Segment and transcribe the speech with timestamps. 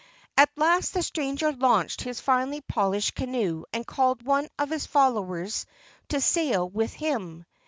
[0.35, 5.67] At last the stranger launched his finely polished canoe and called one of his followers
[6.09, 7.45] to sail with him.